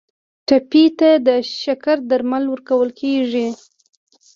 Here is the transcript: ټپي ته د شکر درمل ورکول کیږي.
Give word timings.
ټپي 0.47 0.85
ته 0.99 1.09
د 1.27 1.29
شکر 1.61 1.97
درمل 2.09 2.43
ورکول 2.53 2.89
کیږي. 2.99 3.47